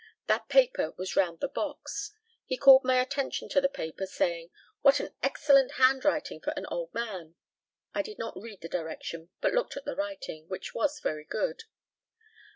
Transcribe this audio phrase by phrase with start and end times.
[0.25, 2.11] That paper was round the box.
[2.47, 4.49] He called my attention to the paper, saying,
[4.81, 7.35] "What an excellent handwriting for an old man!"
[7.93, 11.65] I did not read the direction, but looked at the writing, which was very good.